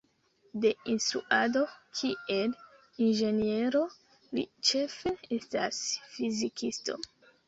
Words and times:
De 0.61 0.69
instruado 0.93 1.61
kiel 1.97 2.55
inĝeniero, 3.07 3.81
li 4.39 4.45
ĉefe 4.71 5.13
estas 5.37 5.83
fizikisto. 6.15 6.97